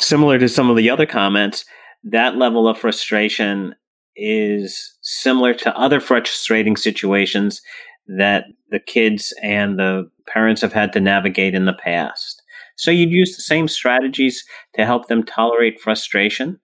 [0.00, 1.64] Similar to some of the other comments,
[2.04, 3.74] that level of frustration
[4.16, 7.60] is similar to other frustrating situations
[8.06, 12.42] that the kids and the parents have had to navigate in the past.
[12.76, 14.44] So you'd use the same strategies
[14.74, 16.60] to help them tolerate frustration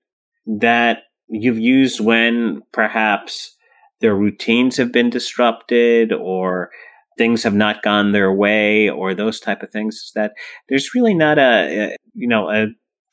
[0.46, 3.56] that you've used when perhaps
[4.00, 6.70] their routines have been disrupted or
[7.16, 10.32] things have not gone their way or those type of things is that
[10.68, 12.66] there's really not a, a you know a,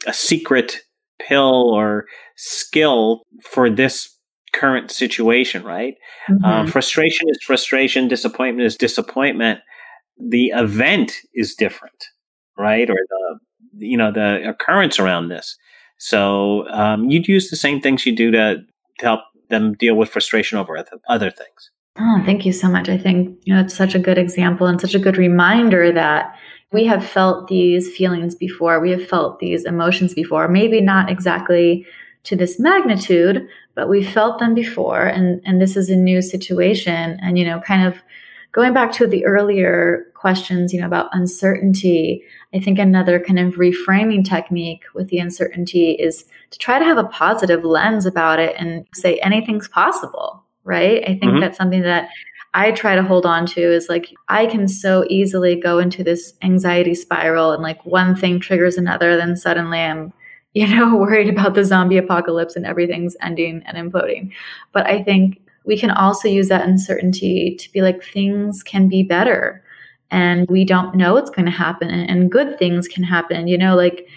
[0.07, 0.81] a secret
[1.19, 4.17] pill or skill for this
[4.53, 5.95] current situation right?
[6.29, 6.43] Mm-hmm.
[6.43, 9.59] um, frustration is frustration disappointment is disappointment.
[10.17, 12.05] The event is different
[12.57, 12.89] right?
[12.89, 13.39] Or the
[13.87, 15.57] you know the occurrence around this.
[15.97, 18.57] So um, you'd use the same things you do to,
[18.99, 22.89] to help them deal with frustration over other things Oh, thank you so much.
[22.89, 26.35] I think you know it's such a good example and such a good reminder that
[26.71, 28.79] we have felt these feelings before.
[28.79, 30.47] We have felt these emotions before.
[30.47, 31.85] Maybe not exactly
[32.23, 37.19] to this magnitude, but we felt them before and and this is a new situation
[37.21, 38.01] and you know kind of
[38.53, 42.21] going back to the earlier questions, you know, about uncertainty,
[42.53, 46.97] I think another kind of reframing technique with the uncertainty is to try to have
[46.97, 51.03] a positive lens about it and say anything's possible right?
[51.03, 51.39] I think mm-hmm.
[51.39, 52.09] that's something that
[52.53, 56.33] I try to hold on to is like I can so easily go into this
[56.41, 60.13] anxiety spiral and like one thing triggers another, then suddenly I'm,
[60.53, 64.33] you know, worried about the zombie apocalypse and everything's ending and imploding.
[64.73, 69.01] But I think we can also use that uncertainty to be like things can be
[69.01, 69.63] better
[70.09, 73.57] and we don't know what's going to happen and, and good things can happen, you
[73.57, 74.07] know, like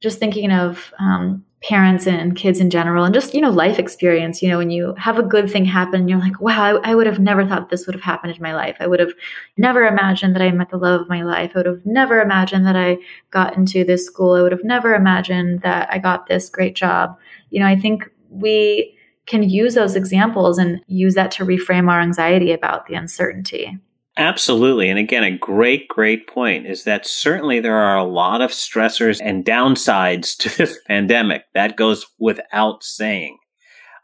[0.00, 4.42] just thinking of um, parents and kids in general and just you know life experience
[4.42, 7.06] you know when you have a good thing happen you're like wow I, I, would
[7.06, 8.76] have never thought this would have happened in my life.
[8.80, 9.14] I would have
[9.56, 11.52] never imagined that i met the love of my life.
[11.54, 12.98] I would have never imagined that i
[13.30, 14.34] got into this school.
[14.34, 17.16] I would have never imagined that i got this great job.
[17.48, 18.94] You know i think we
[19.26, 23.78] can use those examples and use that to reframe our anxiety about the uncertainty
[24.16, 24.88] Absolutely.
[24.88, 29.20] And again, a great, great point is that certainly there are a lot of stressors
[29.22, 31.42] and downsides to this pandemic.
[31.54, 33.38] That goes without saying.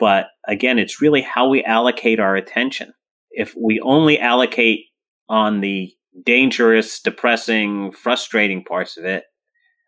[0.01, 2.95] But again, it's really how we allocate our attention.
[3.31, 4.87] If we only allocate
[5.29, 5.93] on the
[6.25, 9.25] dangerous, depressing, frustrating parts of it,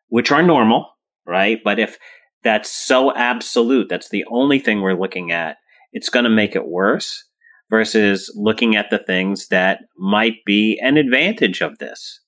[0.09, 0.91] which are normal,
[1.27, 1.59] right?
[1.65, 1.99] But if
[2.45, 5.57] that's so absolute, that's the only thing we're looking at,
[5.93, 7.25] it's going to make it worse
[7.73, 12.21] versus looking at the things that might be an advantage of this.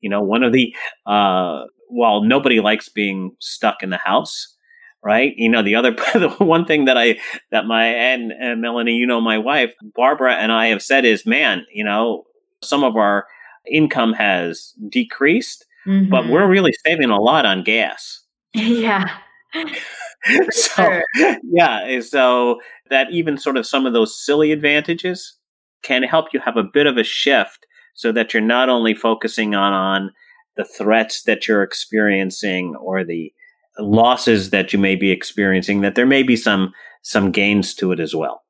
[0.00, 0.74] You know, one of the,
[1.06, 4.52] uh, while nobody likes being stuck in the house,
[5.00, 5.32] right?
[5.36, 7.20] You know, the other, the one thing that I,
[7.52, 11.24] that my, and, and Melanie, you know, my wife, Barbara and I have said is,
[11.24, 12.24] man, you know,
[12.60, 13.28] some of our
[13.70, 16.10] income has decreased, mm-hmm.
[16.10, 18.20] but we're really saving a lot on gas.
[18.56, 19.08] Yeah.
[20.50, 21.00] so
[21.44, 22.60] yeah, eh, so
[22.90, 25.36] that even sort of some of those silly advantages
[25.82, 29.54] can help you have a bit of a shift so that you're not only focusing
[29.54, 30.10] on on
[30.56, 33.32] the threats that you're experiencing or the
[33.78, 38.00] losses that you may be experiencing that there may be some some gains to it
[38.00, 38.42] as well.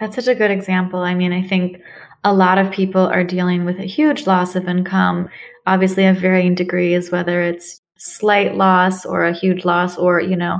[0.00, 1.00] That's such a good example.
[1.00, 1.80] I mean, I think
[2.24, 5.28] a lot of people are dealing with a huge loss of income,
[5.66, 10.58] obviously of varying degrees, whether it's slight loss or a huge loss or, you know,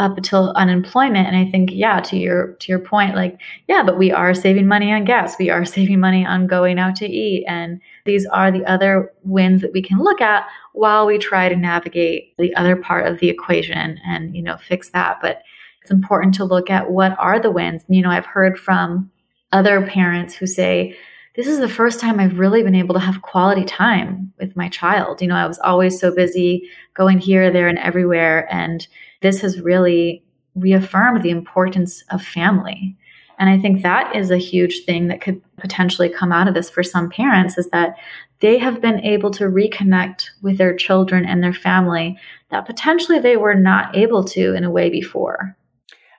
[0.00, 1.28] up until unemployment.
[1.28, 4.66] And i think yeah to your to your point like yeah but we are saving
[4.66, 5.36] money on gas.
[5.38, 7.44] We are saving money on going out to eat.
[7.46, 11.56] And these are the other wins that we can look at while we try to
[11.56, 15.18] navigate the other part of the equation and you know fix that.
[15.20, 15.42] But
[15.82, 17.84] it's important to look at what are the wins.
[17.88, 19.10] You know i've heard from
[19.52, 20.96] other parents who say
[21.36, 24.68] this is the first time I've really been able to have quality time with my
[24.68, 25.22] child.
[25.22, 28.52] You know, I was always so busy going here, there, and everywhere.
[28.52, 28.86] And
[29.20, 30.22] this has really
[30.54, 32.96] reaffirmed the importance of family.
[33.38, 36.68] And I think that is a huge thing that could potentially come out of this
[36.68, 37.96] for some parents is that
[38.40, 42.18] they have been able to reconnect with their children and their family
[42.50, 45.56] that potentially they were not able to in a way before.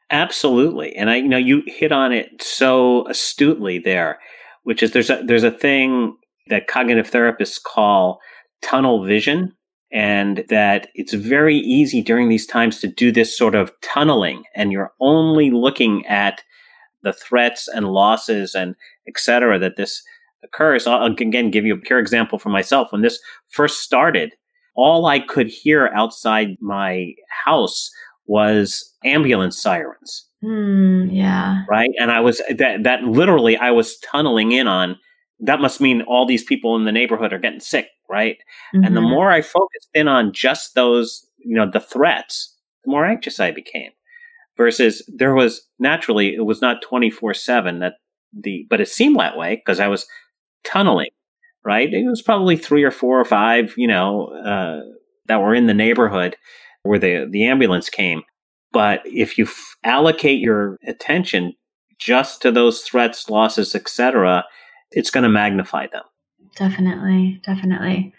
[0.10, 0.96] Absolutely.
[0.96, 4.20] And I you know you hit on it so astutely there,
[4.64, 8.20] which is there's a there's a thing that cognitive therapists call
[8.62, 9.54] tunnel vision
[9.92, 14.72] and that it's very easy during these times to do this sort of tunneling and
[14.72, 16.44] you're only looking at
[17.04, 18.76] the threats and losses and
[19.08, 19.60] etc.
[19.60, 20.02] that this
[20.44, 20.88] occurs.
[20.88, 22.92] I'll again give you a pure example for myself.
[22.92, 23.20] When this
[23.50, 24.34] first started,
[24.76, 27.14] all I could hear outside my
[27.46, 27.90] house
[28.26, 30.28] was ambulance sirens.
[30.44, 31.64] Mm, yeah.
[31.70, 31.90] Right.
[32.00, 34.98] And I was that that literally I was tunneling in on
[35.42, 38.38] that must mean all these people in the neighborhood are getting sick, right?
[38.74, 38.86] Mm-hmm.
[38.86, 39.10] And the mm-hmm.
[39.10, 43.52] more I focused in on just those, you know, the threats, the more anxious I
[43.52, 43.92] became.
[44.58, 47.94] Versus there was naturally it was not 24/7 that
[48.34, 50.06] the but it seemed that way because I was
[50.64, 51.10] tunneling,
[51.66, 51.92] right?
[51.92, 54.82] It was probably 3 or 4 or 5, you know, uh,
[55.28, 56.36] that were in the neighborhood
[56.84, 58.24] where the the ambulance came.
[58.72, 61.54] But if you f- allocate your attention
[61.98, 64.46] just to those threats, losses, etc.,
[64.92, 66.04] it's going to magnify them.
[66.56, 68.14] Definitely, definitely.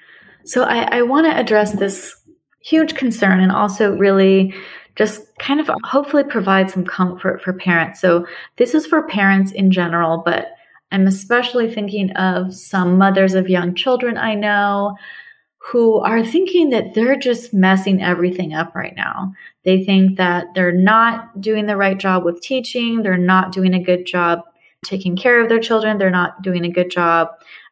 [0.44, 2.16] So I, I want to address this
[2.60, 4.54] huge concern and also really
[4.96, 8.00] just kind of hopefully provide some comfort for parents.
[8.00, 10.48] So this is for parents in general, but
[10.90, 14.96] I'm especially thinking of some mothers of young children I know
[15.70, 19.32] who are thinking that they're just messing everything up right now.
[19.64, 23.82] They think that they're not doing the right job with teaching, they're not doing a
[23.82, 24.40] good job
[24.84, 27.28] taking care of their children, they're not doing a good job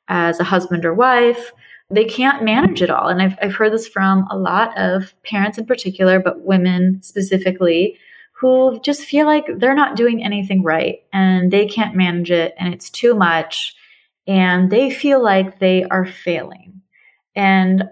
[0.08, 1.52] as a husband or wife.
[1.90, 3.08] They can't manage it all.
[3.08, 7.98] And I've, I've heard this from a lot of parents in particular, but women specifically,
[8.40, 12.72] who just feel like they're not doing anything right and they can't manage it and
[12.72, 13.74] it's too much.
[14.26, 16.80] And they feel like they are failing.
[17.34, 17.84] And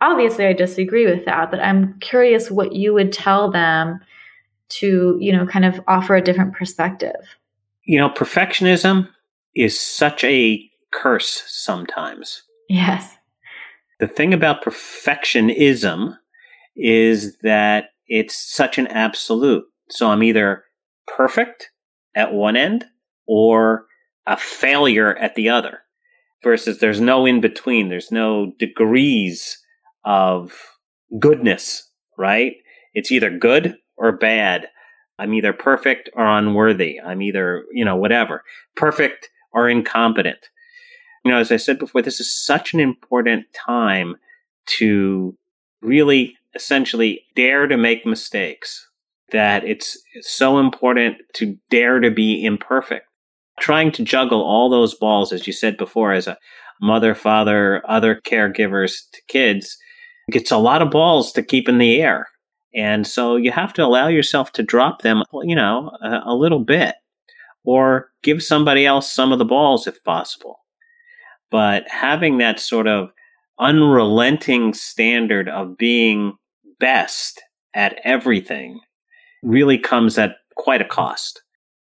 [0.00, 4.00] obviously, I disagree with that, but I'm curious what you would tell them
[4.70, 7.38] to, you know, kind of offer a different perspective.
[7.86, 9.08] You know, perfectionism
[9.54, 10.62] is such a
[10.92, 12.42] curse sometimes.
[12.68, 13.16] Yes.
[14.00, 16.16] The thing about perfectionism
[16.76, 19.64] is that it's such an absolute.
[19.90, 20.64] So I'm either
[21.06, 21.70] perfect
[22.14, 22.86] at one end
[23.26, 23.86] or
[24.26, 25.80] a failure at the other.
[26.42, 27.88] Versus there's no in between.
[27.88, 29.58] There's no degrees
[30.04, 30.52] of
[31.18, 32.52] goodness, right?
[32.92, 34.68] It's either good or bad.
[35.18, 37.00] I'm either perfect or unworthy.
[37.00, 38.42] I'm either, you know, whatever,
[38.76, 40.48] perfect or incompetent.
[41.24, 44.16] You know, as I said before, this is such an important time
[44.78, 45.36] to
[45.80, 48.88] really essentially dare to make mistakes
[49.32, 53.06] that it's so important to dare to be imperfect.
[53.58, 56.38] Trying to juggle all those balls, as you said before, as a
[56.80, 59.76] mother, father, other caregivers to kids,
[60.30, 62.28] gets a lot of balls to keep in the air.
[62.74, 66.58] And so you have to allow yourself to drop them, you know, a, a little
[66.60, 66.96] bit
[67.64, 70.60] or give somebody else some of the balls if possible.
[71.50, 73.10] But having that sort of
[73.58, 76.34] unrelenting standard of being
[76.80, 77.40] best
[77.74, 78.80] at everything
[79.42, 81.42] really comes at quite a cost.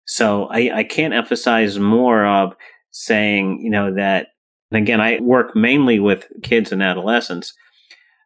[0.07, 2.55] So I, I can't emphasize more of
[2.91, 4.29] saying, you know, that,
[4.73, 7.53] again, I work mainly with kids and adolescents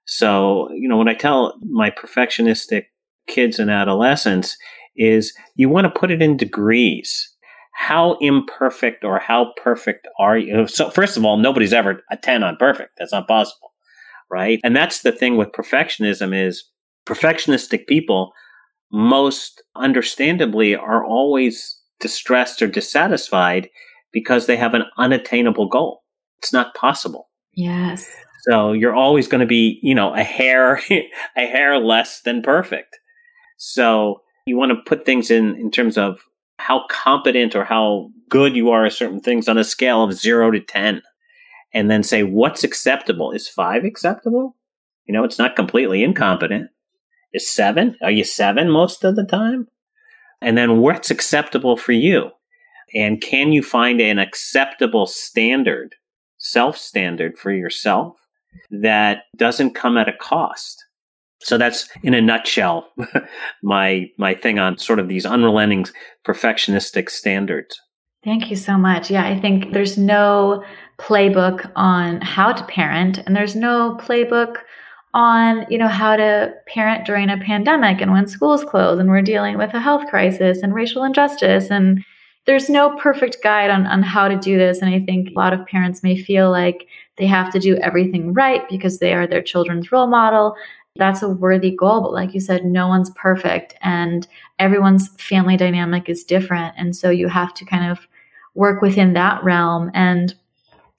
[0.07, 2.87] so, you know, what I tell my perfectionistic
[3.27, 4.57] kids and adolescents
[4.97, 7.31] is you want to put it in degrees.
[7.73, 10.69] How imperfect or how perfect are you?
[10.69, 12.93] So, first of all, nobody's ever a 10 on perfect.
[12.99, 13.73] That's not possible.
[14.31, 14.61] Right.
[14.63, 16.65] And that's the thing with perfectionism is
[17.07, 18.33] perfectionistic people
[18.93, 23.69] most understandably are always distressed or dissatisfied
[24.13, 26.05] because they have an unattainable goal.
[26.39, 27.29] It's not possible.
[27.55, 28.09] Yes.
[28.49, 30.79] So you're always going to be, you know, a hair,
[31.37, 32.99] a hair less than perfect.
[33.57, 36.21] So you want to put things in, in terms of
[36.59, 40.51] how competent or how good you are at certain things on a scale of zero
[40.51, 41.01] to 10.
[41.73, 43.33] And then say, what's acceptable?
[43.33, 44.57] Is five acceptable?
[45.07, 46.69] You know, it's not completely incompetent.
[47.33, 47.97] Is seven?
[48.03, 49.69] Are you seven most of the time?
[50.43, 52.31] And then what's acceptable for you?
[52.95, 55.95] And can you find an acceptable standard,
[56.37, 58.24] self standard for yourself
[58.71, 60.85] that doesn't come at a cost.
[61.41, 62.89] So that's in a nutshell
[63.63, 65.87] my my thing on sort of these unrelenting
[66.27, 67.81] perfectionistic standards.
[68.25, 69.11] Thank you so much.
[69.11, 70.65] Yeah, I think there's no
[70.99, 74.57] playbook on how to parent and there's no playbook
[75.13, 79.21] on, you know, how to parent during a pandemic and when schools close and we're
[79.21, 82.03] dealing with a health crisis and racial injustice and
[82.47, 84.81] there's no perfect guide on, on how to do this.
[84.81, 86.87] And I think a lot of parents may feel like
[87.17, 90.57] they have to do everything right because they are their children's role model.
[90.97, 92.03] That's a worthy goal.
[92.03, 94.27] But like you said, no one's perfect and
[94.59, 96.75] everyone's family dynamic is different.
[96.77, 98.07] And so you have to kind of
[98.55, 99.91] work within that realm.
[99.95, 100.35] And,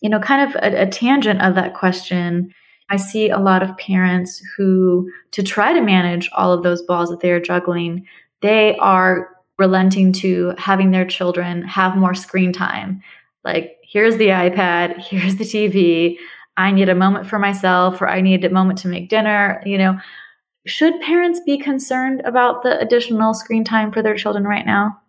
[0.02, 2.54] you know, kind of a, a tangent of that question.
[2.90, 7.10] I see a lot of parents who, to try to manage all of those balls
[7.10, 8.06] that they are juggling,
[8.42, 13.02] they are relenting to having their children have more screen time.
[13.46, 16.18] Like, here's the iPad, here's the TV.
[16.58, 19.62] I need a moment for myself, or I need a moment to make dinner.
[19.66, 20.00] You know,
[20.66, 25.02] should parents be concerned about the additional screen time for their children right now?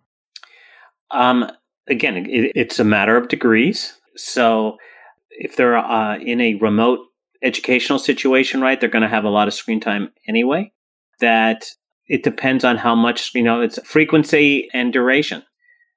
[1.11, 1.51] Um,
[1.89, 3.95] again, it, it's a matter of degrees.
[4.17, 4.77] So,
[5.31, 7.01] if they're uh, in a remote
[7.43, 10.73] educational situation, right, they're going to have a lot of screen time anyway.
[11.19, 11.73] That
[12.07, 15.43] it depends on how much, you know, it's frequency and duration.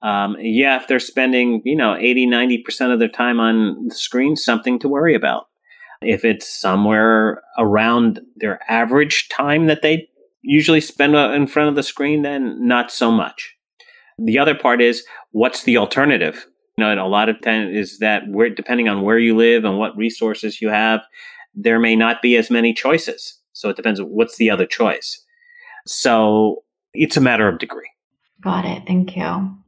[0.02, 4.36] Um, yeah, if they're spending, you know, 80, 90% of their time on the screen,
[4.36, 5.48] something to worry about.
[6.02, 10.08] If it's somewhere around their average time that they
[10.42, 13.56] usually spend in front of the screen, then not so much.
[14.18, 16.46] The other part is what's the alternative?
[16.78, 19.66] You know, and a lot of times is that where, depending on where you live
[19.66, 21.02] and what resources you have,
[21.54, 23.38] there may not be as many choices.
[23.52, 24.02] So it depends.
[24.02, 25.26] What's the other choice?
[25.86, 27.90] So it's a matter of degree.
[28.42, 28.84] Got it.
[28.88, 29.59] Thank you.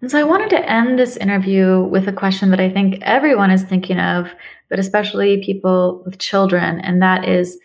[0.00, 3.50] And so I wanted to end this interview with a question that I think everyone
[3.50, 4.30] is thinking of,
[4.68, 6.80] but especially people with children.
[6.80, 7.58] And that is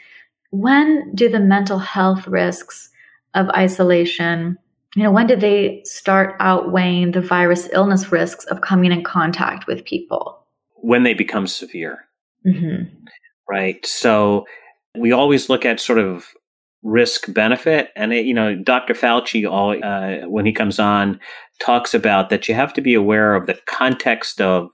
[0.52, 2.90] when do the mental health risks
[3.34, 4.58] of isolation,
[4.96, 9.68] you know, when do they start outweighing the virus illness risks of coming in contact
[9.68, 10.46] with people?
[10.76, 12.06] When they become severe.
[12.46, 12.94] Mm-hmm.
[13.50, 13.86] Right.
[13.86, 14.46] So
[14.98, 16.28] we always look at sort of
[16.84, 17.90] risk benefit.
[17.96, 18.94] And, it, you know, Dr.
[18.94, 21.20] Fauci, all, uh, when he comes on,
[21.60, 24.70] talks about that you have to be aware of the context of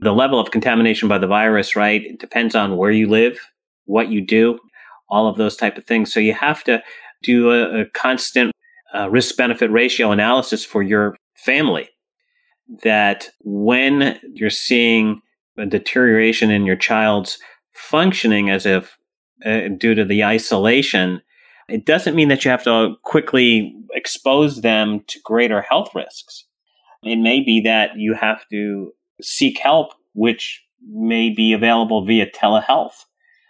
[0.00, 2.02] the level of contamination by the virus, right?
[2.04, 3.38] It depends on where you live,
[3.84, 4.58] what you do,
[5.08, 6.12] all of those type of things.
[6.12, 6.82] So you have to
[7.22, 8.52] do a, a constant
[8.94, 11.88] uh, risk benefit ratio analysis for your family.
[12.84, 15.20] That when you're seeing
[15.58, 17.38] a deterioration in your child's
[17.72, 18.96] functioning as if
[19.44, 21.20] uh, due to the isolation,
[21.70, 26.44] it doesn't mean that you have to quickly expose them to greater health risks.
[27.02, 28.92] It may be that you have to
[29.22, 33.04] seek help, which may be available via telehealth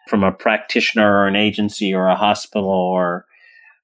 [0.08, 3.26] from a practitioner or an agency or a hospital or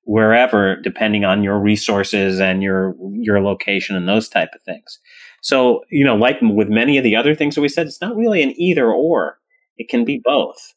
[0.03, 4.99] wherever, depending on your resources and your your location and those type of things.
[5.43, 8.17] So, you know, like with many of the other things that we said, it's not
[8.17, 9.39] really an either or.
[9.77, 10.75] It can be both.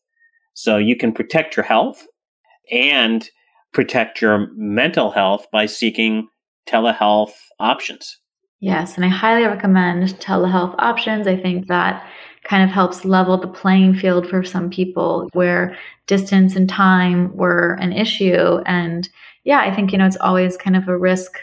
[0.53, 2.05] So you can protect your health
[2.71, 3.29] and
[3.73, 6.27] protect your mental health by seeking
[6.67, 8.17] telehealth options.
[8.59, 11.27] Yes, and I highly recommend telehealth options.
[11.27, 12.05] I think that
[12.43, 17.77] kind of helps level the playing field for some people where distance and time were
[17.79, 18.59] an issue.
[18.65, 19.07] And
[19.43, 21.37] yeah, I think, you know, it's always kind of a risk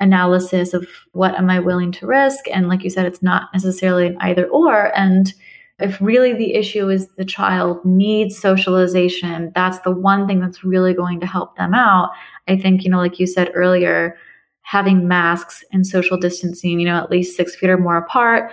[0.00, 2.44] analysis of what am I willing to risk?
[2.52, 4.96] And like you said, it's not necessarily an either or.
[4.96, 5.32] And
[5.78, 10.92] if really the issue is the child needs socialization, that's the one thing that's really
[10.92, 12.10] going to help them out.
[12.48, 14.16] I think, you know, like you said earlier,
[14.62, 18.50] having masks and social distancing, you know, at least six feet or more apart,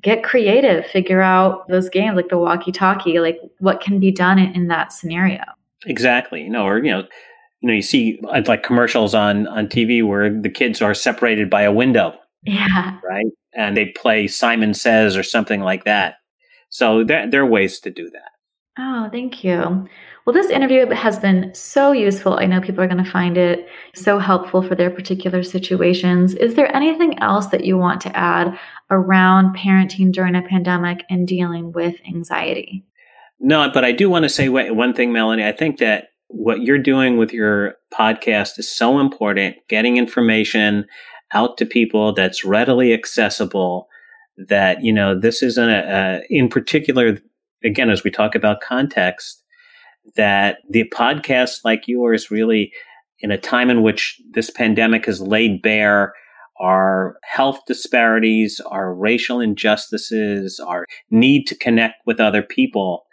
[0.00, 4.38] get creative, figure out those games like the walkie talkie, like what can be done
[4.38, 5.42] in, in that scenario.
[5.84, 6.42] Exactly.
[6.42, 7.04] You know, or, you know,
[7.60, 11.50] you know, you see uh, like commercials on on TV where the kids are separated
[11.50, 12.14] by a window.
[12.44, 12.98] Yeah.
[13.08, 13.26] Right.
[13.54, 16.16] And they play Simon Says or something like that.
[16.72, 18.30] So there, there are ways to do that.
[18.78, 19.86] Oh, thank you.
[20.24, 22.38] Well, this interview has been so useful.
[22.38, 26.32] I know people are going to find it so helpful for their particular situations.
[26.32, 28.58] Is there anything else that you want to add
[28.90, 32.86] around parenting during a pandemic and dealing with anxiety?
[33.38, 35.44] No, but I do want to say one thing, Melanie.
[35.44, 40.86] I think that what you're doing with your podcast is so important, getting information
[41.34, 43.88] out to people that's readily accessible
[44.36, 47.18] that you know this isn't a, a, in particular
[47.64, 49.42] again as we talk about context
[50.16, 52.72] that the podcast like yours really
[53.20, 56.14] in a time in which this pandemic has laid bare
[56.60, 63.04] our health disparities our racial injustices our need to connect with other people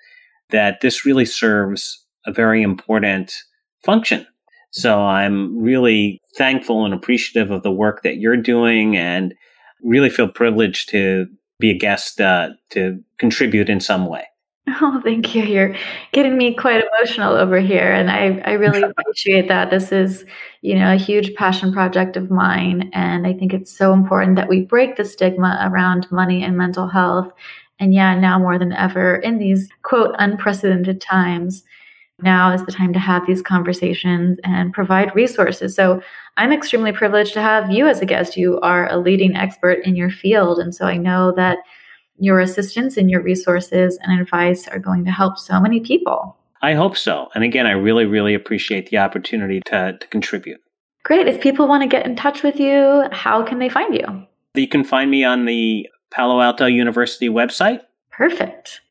[0.49, 3.33] that this really serves a very important
[3.83, 4.25] function.
[4.71, 9.33] So i'm really thankful and appreciative of the work that you're doing and
[9.83, 11.27] really feel privileged to
[11.59, 14.25] be a guest uh, to contribute in some way.
[14.81, 15.43] Oh, thank you.
[15.43, 15.75] You're
[16.11, 17.91] getting me quite emotional over here.
[17.91, 19.71] And I, I really appreciate that.
[19.71, 20.25] This is,
[20.61, 22.89] you know, a huge passion project of mine.
[22.93, 26.87] And I think it's so important that we break the stigma around money and mental
[26.87, 27.31] health.
[27.79, 31.63] And yeah, now more than ever in these quote unprecedented times,
[32.21, 35.75] now is the time to have these conversations and provide resources.
[35.75, 36.01] So
[36.37, 38.37] I'm extremely privileged to have you as a guest.
[38.37, 40.59] You are a leading expert in your field.
[40.59, 41.59] And so I know that
[42.17, 46.37] your assistance and your resources and advice are going to help so many people.
[46.61, 47.29] I hope so.
[47.33, 50.59] And again, I really, really appreciate the opportunity to, to contribute.
[51.03, 51.27] Great.
[51.27, 54.25] If people want to get in touch with you, how can they find you?
[54.55, 57.81] You can find me on the Palo Alto University website.
[58.11, 58.81] Perfect.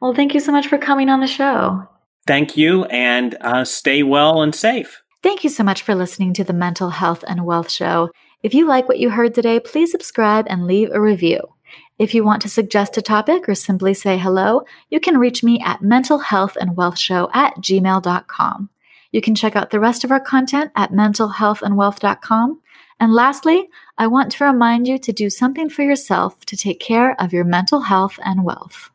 [0.00, 1.86] Well, thank you so much for coming on the show.
[2.26, 5.02] Thank you, and uh, stay well and safe.
[5.22, 8.10] Thank you so much for listening to the Mental Health and Wealth Show.
[8.42, 11.40] If you like what you heard today, please subscribe and leave a review.
[11.98, 15.60] If you want to suggest a topic or simply say hello, you can reach me
[15.64, 18.70] at mentalhealthandwealthshow at gmail.com.
[19.12, 22.60] You can check out the rest of our content at mentalhealthandwealth.com.
[22.98, 23.68] And lastly,
[23.98, 27.44] I want to remind you to do something for yourself to take care of your
[27.44, 28.91] mental health and wealth.